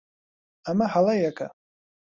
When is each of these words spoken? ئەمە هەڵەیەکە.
ئەمە 0.65 0.85
هەڵەیەکە. 0.93 1.47